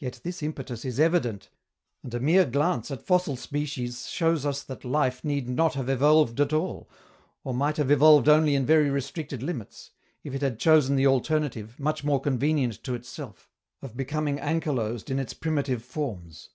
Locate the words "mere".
2.18-2.44